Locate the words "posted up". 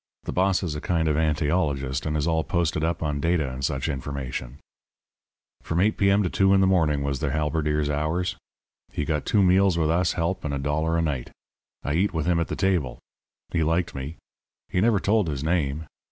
2.43-3.03